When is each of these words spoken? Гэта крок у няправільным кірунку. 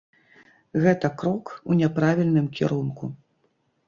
Гэта 0.85 1.11
крок 1.21 1.51
у 1.73 1.77
няправільным 1.81 2.47
кірунку. 2.61 3.11